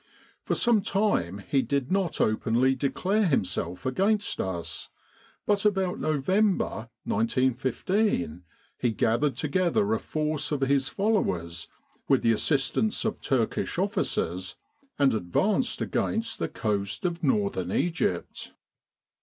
For 0.41 0.55
some 0.55 0.81
time 0.81 1.43
he 1.47 1.61
did 1.61 1.91
not 1.91 2.19
openly 2.19 2.73
declare 2.73 3.27
himself 3.27 3.85
against 3.85 4.39
us, 4.41 4.89
but 5.45 5.63
about 5.63 5.99
November, 5.99 6.89
1915, 7.03 8.43
he 8.79 8.91
gathered 8.93 9.37
together 9.37 9.93
a 9.93 9.99
force 9.99 10.51
of 10.51 10.61
his 10.61 10.89
followers, 10.89 11.67
with 12.07 12.23
the 12.23 12.31
assistance 12.31 13.05
of 13.05 13.21
Turkish 13.21 13.77
officers, 13.77 14.55
and 14.97 15.13
advanced 15.13 15.81
against 15.83 16.39
the 16.39 16.49
coast 16.49 17.05
of 17.05 17.21
Northern 17.21 17.71
Egypt. 17.71 18.53